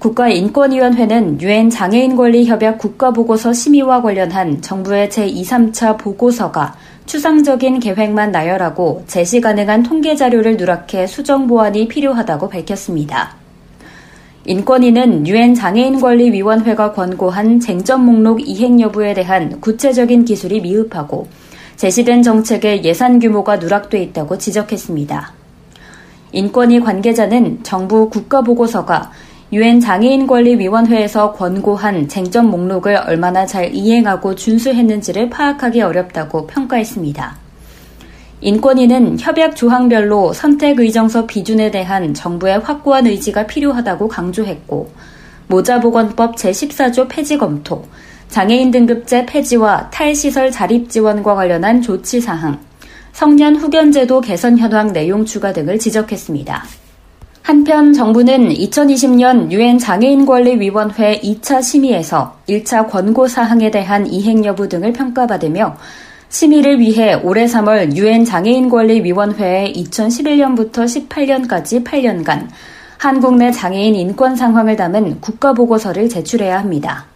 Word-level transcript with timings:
국가인권위원회는 0.00 1.42
유엔 1.42 1.68
장애인 1.68 2.16
권리 2.16 2.46
협약 2.46 2.78
국가보고서 2.78 3.52
심의와 3.52 4.00
관련한 4.00 4.62
정부의 4.62 5.10
제2, 5.10 5.44
3차 5.44 5.98
보고서가 5.98 6.74
추상적인 7.04 7.80
계획만 7.80 8.32
나열하고 8.32 9.04
제시 9.06 9.42
가능한 9.42 9.82
통계 9.82 10.16
자료를 10.16 10.56
누락해 10.56 11.06
수정 11.06 11.46
보완이 11.46 11.86
필요하다고 11.86 12.48
밝혔습니다. 12.48 13.34
인권위는 14.46 15.26
유엔 15.26 15.54
장애인권리위원회가 15.54 16.92
권고한 16.94 17.60
쟁점 17.60 18.06
목록 18.06 18.40
이행 18.40 18.80
여부에 18.80 19.12
대한 19.12 19.60
구체적인 19.60 20.24
기술이 20.24 20.62
미흡하고 20.62 21.28
제시된 21.76 22.22
정책의 22.22 22.84
예산 22.84 23.18
규모가 23.18 23.56
누락돼 23.56 24.02
있다고 24.02 24.38
지적했습니다. 24.38 25.34
인권위 26.32 26.80
관계자는 26.80 27.62
정부 27.64 28.08
국가보고서가 28.08 29.10
유엔 29.52 29.80
장애인 29.80 30.28
권리 30.28 30.56
위원회에서 30.56 31.32
권고한 31.32 32.06
쟁점 32.06 32.50
목록을 32.50 32.94
얼마나 32.94 33.44
잘 33.44 33.74
이행하고 33.74 34.36
준수했는지를 34.36 35.28
파악하기 35.28 35.82
어렵다고 35.82 36.46
평가했습니다. 36.46 37.36
인권위는 38.42 39.18
협약 39.18 39.56
조항별로 39.56 40.32
선택 40.32 40.78
의정서 40.78 41.26
비준에 41.26 41.72
대한 41.72 42.14
정부의 42.14 42.60
확고한 42.60 43.08
의지가 43.08 43.48
필요하다고 43.48 44.06
강조했고, 44.06 44.88
모자보건법 45.48 46.36
제14조 46.36 47.08
폐지 47.08 47.36
검토, 47.36 47.84
장애인 48.28 48.70
등급제 48.70 49.26
폐지와 49.26 49.90
탈시설 49.90 50.52
자립 50.52 50.88
지원과 50.88 51.34
관련한 51.34 51.82
조치 51.82 52.20
사항, 52.20 52.60
성년 53.12 53.56
후견제도 53.56 54.20
개선 54.20 54.56
현황 54.56 54.92
내용 54.92 55.24
추가 55.24 55.52
등을 55.52 55.80
지적했습니다. 55.80 56.64
한편 57.50 57.92
정부는 57.92 58.50
2020년 58.50 59.50
유엔 59.50 59.76
장애인권리위원회 59.76 61.20
2차 61.20 61.60
심의에서 61.60 62.36
1차 62.48 62.88
권고 62.88 63.26
사항에 63.26 63.72
대한 63.72 64.06
이행 64.06 64.44
여부 64.44 64.68
등을 64.68 64.92
평가받으며 64.92 65.76
심의를 66.28 66.78
위해 66.78 67.14
올해 67.14 67.46
3월 67.46 67.96
유엔 67.96 68.24
장애인권리위원회에 68.24 69.72
2011년부터 69.72 71.08
18년까지 71.08 71.82
8년간 71.82 72.46
한국 72.98 73.34
내 73.34 73.50
장애인 73.50 73.96
인권 73.96 74.36
상황을 74.36 74.76
담은 74.76 75.20
국가보고서를 75.20 76.08
제출해야 76.08 76.60
합니다. 76.60 77.06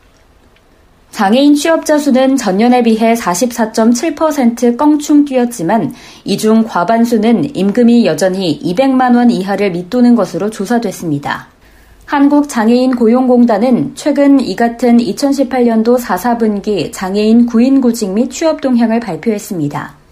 장애인 1.14 1.54
취업자 1.54 1.96
수는 1.96 2.36
전년에 2.36 2.82
비해 2.82 3.14
44.7% 3.14 4.76
껑충 4.76 5.24
뛰었지만 5.24 5.94
이 6.24 6.36
중 6.36 6.64
과반수는 6.64 7.54
임금이 7.54 8.04
여전히 8.04 8.58
200만 8.60 9.14
원 9.14 9.30
이하를 9.30 9.70
밑도는 9.70 10.16
것으로 10.16 10.50
조사됐습니다. 10.50 11.46
한국장애인 12.06 12.96
고용공단은 12.96 13.92
최근 13.94 14.40
이 14.40 14.56
같은 14.56 14.96
2018년도 14.96 16.00
4, 16.00 16.16
4분기 16.16 16.92
장애인 16.92 17.46
구인 17.46 17.80
구직 17.80 18.10
및 18.10 18.28
취업 18.32 18.60
동향을 18.60 18.98
발표했습니다. 18.98 20.03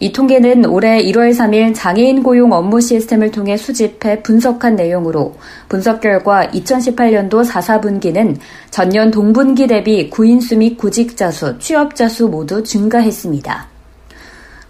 이 0.00 0.12
통계는 0.12 0.64
올해 0.66 1.02
1월 1.02 1.34
3일 1.34 1.74
장애인 1.74 2.22
고용 2.22 2.52
업무 2.52 2.80
시스템을 2.80 3.32
통해 3.32 3.56
수집해 3.56 4.22
분석한 4.22 4.76
내용으로 4.76 5.34
분석 5.68 6.00
결과 6.00 6.46
2018년도 6.46 7.44
4, 7.44 7.60
4분기는 7.60 8.36
전년 8.70 9.10
동분기 9.10 9.66
대비 9.66 10.08
구인수 10.08 10.58
및 10.58 10.76
구직자 10.76 11.32
수, 11.32 11.58
취업자 11.58 12.08
수 12.08 12.28
모두 12.28 12.62
증가했습니다. 12.62 13.66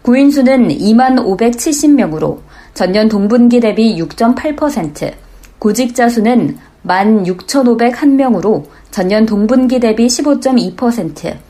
구인수는 0.01 0.69
2만 0.69 1.23
570명으로 1.23 2.39
전년 2.73 3.11
동분기 3.11 3.61
대비 3.61 4.01
6.8%, 4.01 5.13
구직자 5.59 6.09
수는 6.09 6.57
1만 6.85 7.25
6,501명으로 7.25 8.65
전년 8.91 9.27
동분기 9.27 9.79
대비 9.79 10.07
15.2%, 10.07 11.48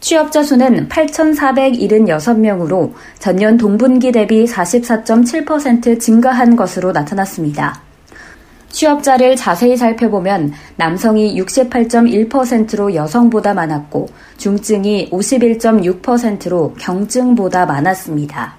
취업자 0.00 0.42
수는 0.42 0.88
8,476명으로 0.88 2.92
전년 3.18 3.56
동분기 3.56 4.12
대비 4.12 4.44
44.7% 4.44 5.98
증가한 6.00 6.56
것으로 6.56 6.92
나타났습니다. 6.92 7.80
취업자를 8.70 9.34
자세히 9.34 9.76
살펴보면 9.76 10.52
남성이 10.76 11.34
68.1%로 11.40 12.94
여성보다 12.94 13.54
많았고 13.54 14.08
중증이 14.36 15.10
51.6%로 15.10 16.74
경증보다 16.78 17.66
많았습니다. 17.66 18.57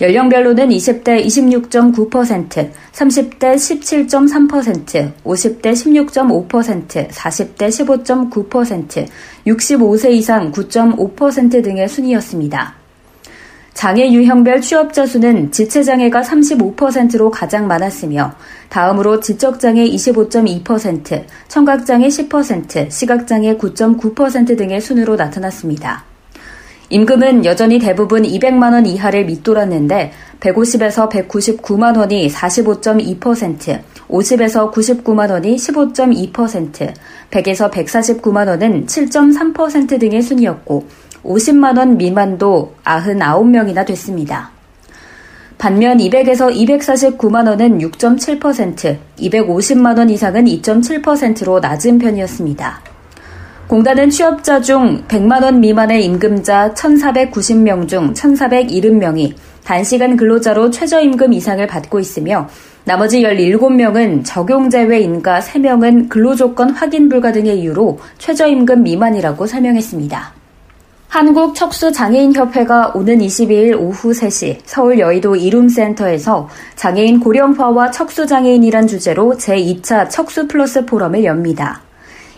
연령별로는 0.00 0.68
20대 0.68 1.24
26.9%, 1.24 2.70
30대 2.92 3.56
17.3%, 3.56 5.12
50대 5.24 5.72
16.5%, 5.72 7.08
40대 7.08 7.68
15.9%, 7.68 9.06
65세 9.46 10.12
이상 10.12 10.52
9.5% 10.52 11.64
등의 11.64 11.88
순이었습니다. 11.88 12.74
장애 13.74 14.10
유형별 14.10 14.60
취업자 14.60 15.06
수는 15.06 15.52
지체장애가 15.52 16.22
35%로 16.22 17.30
가장 17.30 17.68
많았으며 17.68 18.34
다음으로 18.68 19.20
지적장애 19.20 19.88
25.2%, 19.90 21.24
청각장애 21.46 22.08
10%, 22.08 22.90
시각장애 22.90 23.56
9.9% 23.56 24.58
등의 24.58 24.80
순으로 24.80 25.14
나타났습니다. 25.14 26.07
임금은 26.90 27.44
여전히 27.44 27.78
대부분 27.78 28.22
200만 28.22 28.72
원 28.72 28.86
이하를 28.86 29.26
밑돌았는데 29.26 30.10
150에서 30.40 31.10
199만 31.10 31.98
원이 31.98 32.28
45.2%, 32.30 33.80
50에서 34.08 34.72
99만 34.72 35.30
원이 35.30 35.56
15.2%, 35.56 36.92
100에서 37.30 37.70
149만 37.70 38.48
원은 38.48 38.86
7.3% 38.86 40.00
등의 40.00 40.22
순이었고 40.22 40.86
50만 41.24 41.76
원 41.76 41.98
미만도 41.98 42.74
99명이나 42.84 43.84
됐습니다. 43.84 44.50
반면 45.58 45.98
200에서 45.98 46.54
249만 46.54 47.48
원은 47.48 47.80
6.7%, 47.80 48.96
250만 49.18 49.98
원 49.98 50.08
이상은 50.08 50.46
2.7%로 50.46 51.60
낮은 51.60 51.98
편이었습니다. 51.98 52.97
공단은 53.68 54.08
취업자 54.08 54.62
중 54.62 55.04
100만 55.08 55.42
원 55.42 55.60
미만의 55.60 56.02
임금자 56.06 56.72
1,490명 56.72 57.86
중 57.86 58.14
1,470명이 58.14 59.34
단시간 59.62 60.16
근로자로 60.16 60.70
최저임금 60.70 61.34
이상을 61.34 61.66
받고 61.66 62.00
있으며 62.00 62.48
나머지 62.84 63.20
17명은 63.20 64.22
적용 64.24 64.70
제외 64.70 65.00
인가 65.00 65.40
3명은 65.40 66.08
근로조건 66.08 66.70
확인 66.70 67.10
불가 67.10 67.30
등의 67.30 67.60
이유로 67.60 67.98
최저임금 68.16 68.84
미만이라고 68.84 69.46
설명했습니다. 69.46 70.32
한국 71.08 71.54
척수 71.54 71.92
장애인 71.92 72.34
협회가 72.34 72.92
오는 72.94 73.18
22일 73.18 73.78
오후 73.78 74.12
3시 74.12 74.60
서울 74.64 74.98
여의도 74.98 75.36
이룸센터에서 75.36 76.48
장애인 76.76 77.20
고령화와 77.20 77.90
척수 77.90 78.26
장애인이란 78.26 78.86
주제로 78.86 79.34
제2차 79.34 80.08
척수 80.08 80.48
플러스 80.48 80.86
포럼을 80.86 81.22
엽니다. 81.24 81.82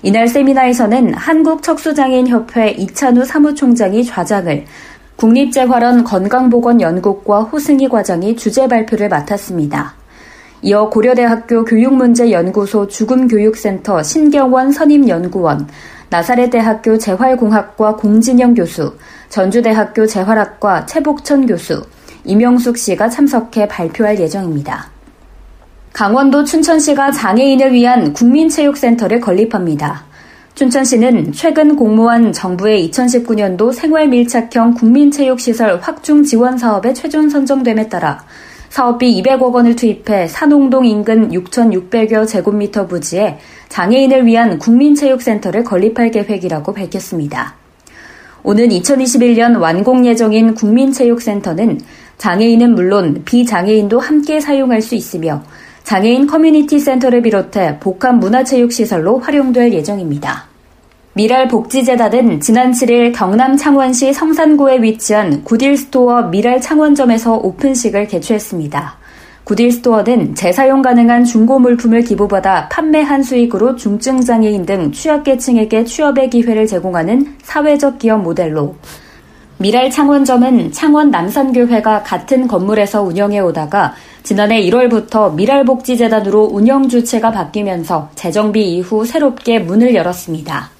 이날 0.02 0.28
세미나에서는 0.28 1.12
한국척수장애인협회 1.12 2.70
이찬우 2.70 3.24
사무총장이 3.24 4.02
좌장을 4.04 4.64
국립재활원 5.16 6.04
건강보건연구과 6.04 7.42
호승희 7.42 7.90
과장이 7.90 8.34
주제 8.34 8.66
발표를 8.66 9.10
맡았습니다. 9.10 9.94
이어 10.62 10.88
고려대학교 10.88 11.66
교육문제연구소 11.66 12.88
죽음교육센터 12.88 14.02
신경원 14.02 14.72
선임연구원, 14.72 15.68
나사렛대학교 16.08 16.96
재활공학과 16.96 17.96
공진영 17.96 18.54
교수, 18.54 18.94
전주대학교 19.28 20.06
재활학과 20.06 20.86
최복천 20.86 21.46
교수, 21.46 21.84
이명숙 22.24 22.78
씨가 22.78 23.10
참석해 23.10 23.68
발표할 23.68 24.18
예정입니다. 24.18 24.99
강원도 25.92 26.44
춘천시가 26.44 27.10
장애인을 27.10 27.72
위한 27.72 28.12
국민체육센터를 28.12 29.20
건립합니다. 29.20 30.04
춘천시는 30.54 31.32
최근 31.32 31.76
공모한 31.76 32.32
정부의 32.32 32.88
2019년도 32.90 33.72
생활밀착형 33.72 34.74
국민체육시설 34.74 35.80
확충 35.80 36.22
지원 36.22 36.58
사업에 36.58 36.92
최종 36.92 37.28
선정됨에 37.28 37.88
따라 37.88 38.24
사업비 38.68 39.20
200억 39.20 39.52
원을 39.52 39.74
투입해 39.74 40.28
산홍동 40.28 40.86
인근 40.86 41.30
6,600여 41.30 42.26
제곱미터 42.26 42.86
부지에 42.86 43.38
장애인을 43.68 44.26
위한 44.26 44.58
국민체육센터를 44.58 45.64
건립할 45.64 46.10
계획이라고 46.12 46.72
밝혔습니다. 46.72 47.54
오는 48.42 48.68
2021년 48.68 49.60
완공 49.60 50.06
예정인 50.06 50.54
국민체육센터는 50.54 51.80
장애인은 52.18 52.74
물론 52.74 53.22
비장애인도 53.24 53.98
함께 53.98 54.40
사용할 54.40 54.82
수 54.82 54.94
있으며 54.94 55.42
장애인 55.84 56.26
커뮤니티 56.26 56.78
센터를 56.78 57.22
비롯해 57.22 57.78
복합 57.80 58.16
문화체육시설로 58.16 59.18
활용될 59.18 59.72
예정입니다. 59.72 60.50
밀알복지재단은 61.14 62.40
지난 62.40 62.70
7일 62.70 63.12
경남 63.12 63.56
창원시 63.56 64.12
성산구에 64.12 64.80
위치한 64.80 65.42
굿윌스토어 65.42 66.28
밀알창원점에서 66.28 67.34
오픈식을 67.34 68.06
개최했습니다. 68.06 69.00
구딜스토어는 69.42 70.36
재사용 70.36 70.82
가능한 70.82 71.24
중고 71.24 71.58
물품을 71.58 72.02
기부받아 72.02 72.68
판매한 72.68 73.24
수익으로 73.24 73.74
중증장애인 73.74 74.64
등 74.64 74.92
취약계층에게 74.92 75.84
취업의 75.84 76.30
기회를 76.30 76.68
제공하는 76.68 77.34
사회적 77.42 77.98
기업 77.98 78.22
모델로 78.22 78.76
미랄 79.58 79.90
창원점은 79.90 80.70
창원 80.70 81.10
남산교회가 81.10 82.04
같은 82.04 82.46
건물에서 82.46 83.02
운영해 83.02 83.40
오다가 83.40 83.94
지난해 84.22 84.62
1월부터 84.62 85.34
미랄복지재단으로 85.34 86.50
운영 86.52 86.88
주체가 86.88 87.30
바뀌면서 87.30 88.10
재정비 88.14 88.76
이후 88.76 89.04
새롭게 89.04 89.58
문을 89.58 89.94
열었습니다. 89.94 90.70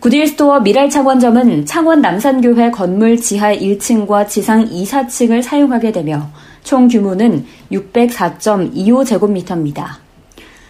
구딜스토어 0.00 0.60
미랄 0.60 0.88
창원점은 0.90 1.64
창원 1.64 2.02
남산교회 2.02 2.70
건물 2.70 3.16
지하 3.16 3.56
1층과 3.56 4.28
지상 4.28 4.68
2, 4.70 4.84
4층을 4.84 5.40
사용하게 5.40 5.92
되며 5.92 6.28
총 6.62 6.88
규모는 6.88 7.46
604.25제곱미터입니다. 7.72 9.86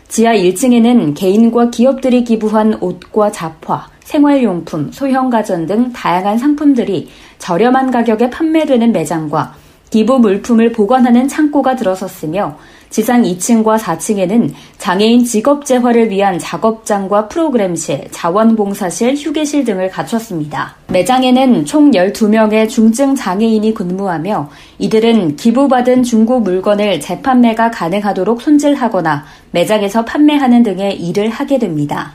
지하 0.06 0.35
1층에는 0.35 1.17
개인과 1.17 1.70
기업들이 1.70 2.23
기부한 2.23 2.79
옷과 2.81 3.32
잡화, 3.32 3.88
생활용품, 4.05 4.93
소형 4.93 5.31
가전 5.31 5.67
등 5.67 5.93
다양한 5.93 6.38
상품들이 6.38 7.09
저렴한 7.38 7.91
가격에 7.91 8.31
판매되는 8.31 8.93
매장과 8.93 9.63
기부 9.94 10.19
물품을 10.19 10.73
보관하는 10.73 11.29
창고가 11.29 11.76
들어섰으며 11.76 12.58
지상 12.91 13.23
2층과 13.23 13.79
4층에는 13.79 14.52
장애인 14.76 15.25
직업 15.25 15.64
재활을 15.64 16.11
위한 16.11 16.37
작업장과 16.37 17.29
프로그램실, 17.29 18.08
자원봉사실, 18.11 19.14
휴게실 19.14 19.62
등을 19.62 19.91
갖췄습니다. 19.91 20.75
매장에는 20.88 21.64
총 21.64 21.93
12명의 21.93 22.69
중증 22.69 23.14
장애인이 23.14 23.73
근무하며 23.73 24.50
이들은 24.81 25.37
기부받은 25.37 26.02
중고 26.02 26.41
물건을 26.41 26.99
재판매가 26.99 27.70
가능하도록 27.70 28.43
손질하거나 28.43 29.25
매장에서 29.52 30.05
판매하는 30.05 30.64
등의 30.64 31.00
일을 31.00 31.29
하게 31.29 31.61
됩니다. 31.61 32.14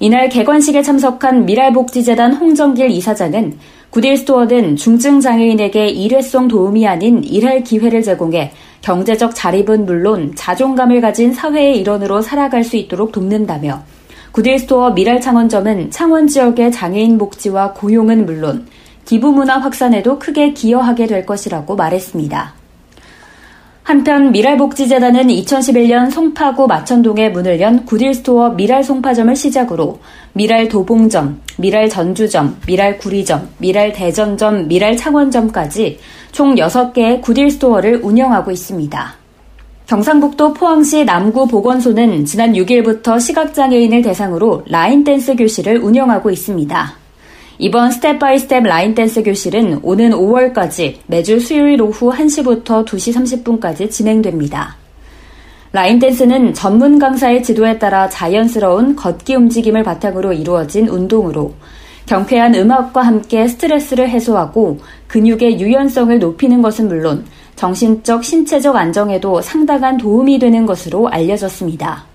이날 0.00 0.28
개관식에 0.28 0.82
참석한 0.82 1.46
밀알복지재단 1.46 2.34
홍정길 2.34 2.90
이사장은 2.90 3.58
굿윌 3.94 4.16
스토어는 4.16 4.74
중증 4.74 5.20
장애인에게 5.20 5.86
일회성 5.86 6.48
도움이 6.48 6.84
아닌 6.84 7.22
일할 7.22 7.62
기회를 7.62 8.02
제공해 8.02 8.50
경제적 8.80 9.36
자립은 9.36 9.86
물론 9.86 10.32
자존감을 10.34 11.00
가진 11.00 11.32
사회의 11.32 11.78
일원으로 11.78 12.20
살아갈 12.20 12.64
수 12.64 12.74
있도록 12.74 13.12
돕는다며 13.12 13.84
굿윌 14.32 14.58
스토어 14.58 14.90
밀알 14.90 15.20
창원점은 15.20 15.92
창원 15.92 16.26
지역의 16.26 16.72
장애인 16.72 17.18
복지와 17.18 17.72
고용은 17.74 18.26
물론 18.26 18.66
기부 19.04 19.30
문화 19.30 19.58
확산에도 19.58 20.18
크게 20.18 20.54
기여하게 20.54 21.06
될 21.06 21.24
것이라고 21.24 21.76
말했습니다. 21.76 22.63
한편 23.84 24.32
밀알복지재단은 24.32 25.26
2011년 25.26 26.10
송파구 26.10 26.66
마천동에 26.66 27.28
문을 27.28 27.60
연 27.60 27.84
굿윌스토어 27.84 28.52
밀알송파점을 28.52 29.36
시작으로 29.36 30.00
밀알도봉점, 30.32 31.42
밀알전주점, 31.58 32.60
밀알구리점, 32.66 33.50
밀알대전점, 33.58 34.68
밀알창원점까지 34.68 35.98
총 36.32 36.54
6개의 36.54 37.20
굿윌스토어를 37.20 38.00
운영하고 38.02 38.50
있습니다. 38.50 39.14
경상북도 39.86 40.54
포항시 40.54 41.04
남구 41.04 41.46
보건소는 41.46 42.24
지난 42.24 42.54
6일부터 42.54 43.20
시각장애인을 43.20 44.00
대상으로 44.00 44.62
라인댄스 44.66 45.36
교실을 45.36 45.76
운영하고 45.76 46.30
있습니다. 46.30 47.03
이번 47.58 47.92
step 47.92 48.18
by 48.18 48.38
step 48.38 48.64
라인 48.64 48.94
댄스 48.94 49.22
교실은 49.22 49.78
오는 49.82 50.10
5월까지 50.10 50.96
매주 51.06 51.38
수요일 51.38 51.80
오후 51.82 52.12
1시부터 52.12 52.84
2시 52.84 53.42
30분까지 53.44 53.90
진행됩니다. 53.90 54.76
라인 55.70 55.98
댄스는 55.98 56.54
전문 56.54 56.98
강사의 56.98 57.42
지도에 57.42 57.78
따라 57.78 58.08
자연스러운 58.08 58.96
걷기 58.96 59.34
움직임을 59.34 59.82
바탕으로 59.82 60.32
이루어진 60.32 60.88
운동으로 60.88 61.54
경쾌한 62.06 62.54
음악과 62.54 63.02
함께 63.02 63.48
스트레스를 63.48 64.08
해소하고 64.08 64.78
근육의 65.08 65.60
유연성을 65.60 66.18
높이는 66.18 66.60
것은 66.60 66.88
물론 66.88 67.24
정신적, 67.56 68.24
신체적 68.24 68.76
안정에도 68.76 69.40
상당한 69.40 69.96
도움이 69.96 70.38
되는 70.38 70.66
것으로 70.66 71.08
알려졌습니다. 71.08 72.13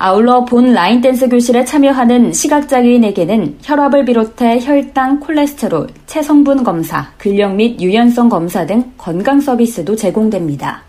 아울러 0.00 0.44
본 0.44 0.74
라인 0.74 1.00
댄스 1.00 1.28
교실에 1.28 1.64
참여하는 1.64 2.32
시각장애인에게는 2.32 3.58
혈압을 3.62 4.04
비롯해 4.04 4.60
혈당, 4.62 5.18
콜레스테롤, 5.18 5.88
체성분 6.06 6.62
검사, 6.62 7.10
근력 7.18 7.56
및 7.56 7.80
유연성 7.80 8.28
검사 8.28 8.64
등 8.64 8.92
건강 8.96 9.40
서비스도 9.40 9.96
제공됩니다. 9.96 10.82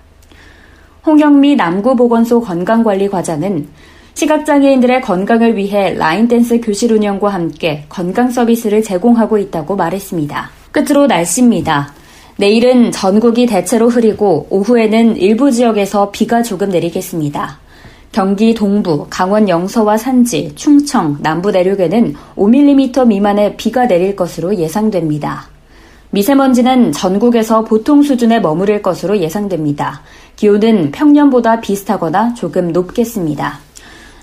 홍영미 1.07 1.56
남구보건소 1.56 2.41
건강관리과장은 2.41 3.67
시각장애인들의 4.13 5.01
건강을 5.01 5.57
위해 5.57 5.95
라인 5.95 6.27
댄스 6.27 6.61
교실 6.61 6.94
운영과 6.94 7.29
함께 7.29 7.85
건강 7.89 8.29
서비스를 8.29 8.83
제공하고 8.83 9.39
있다고 9.39 9.75
말했습니다. 9.75 10.51
끝으로 10.71 11.07
날씨입니다. 11.07 11.94
내일은 12.38 12.91
전국이 12.91 13.47
대체로 13.47 13.89
흐리고 13.89 14.45
오후에는 14.51 15.17
일부 15.17 15.51
지역에서 15.51 16.11
비가 16.11 16.44
조금 16.44 16.69
내리겠습니다. 16.69 17.57
경기 18.11 18.56
동부, 18.56 19.06
강원 19.09 19.47
영서와 19.47 19.97
산지, 19.97 20.51
충청, 20.56 21.17
남부 21.21 21.51
내륙에는 21.51 22.15
5mm 22.35 23.07
미만의 23.07 23.56
비가 23.56 23.85
내릴 23.85 24.15
것으로 24.15 24.56
예상됩니다. 24.56 25.47
미세먼지는 26.11 26.91
전국에서 26.91 27.63
보통 27.63 28.01
수준에 28.01 28.39
머무를 28.39 28.81
것으로 28.81 29.19
예상됩니다. 29.19 30.01
기온은 30.35 30.89
평년보다 30.91 31.61
비슷하거나 31.61 32.33
조금 32.33 32.71
높겠습니다. 32.71 33.59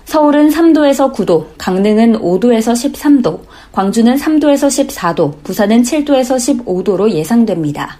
서울은 0.03 0.49
3도에서 0.49 1.13
9도, 1.13 1.45
강릉은 1.57 2.19
5도에서 2.19 2.73
13도, 2.73 3.39
광주는 3.71 4.15
3도에서 4.15 4.87
14도, 4.87 5.43
부산은 5.43 5.83
7도에서 5.83 6.65
15도로 6.65 7.11
예상됩니다. 7.11 7.99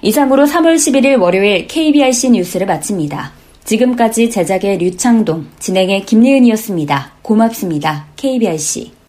이상으로 0.00 0.44
3월 0.46 0.76
11일 0.76 1.20
월요일 1.20 1.66
KBRC 1.68 2.30
뉴스를 2.30 2.66
마칩니다. 2.66 3.41
지금까지 3.64 4.30
제작의 4.30 4.78
류창동, 4.78 5.46
진행의 5.58 6.04
김예은이었습니다. 6.06 7.12
고맙습니다. 7.22 8.06
KBRC. 8.16 9.01